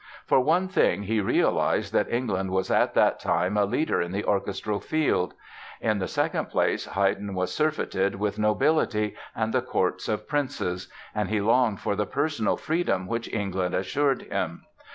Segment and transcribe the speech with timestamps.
[0.25, 4.25] For one thing, he realized that England was at that time a leader in the
[4.25, 5.35] orchestral field;
[5.79, 10.91] in the second place Haydn was surfeited with nobility and the courts of princes.
[11.13, 14.63] And he longed for the personal freedom which England assured him.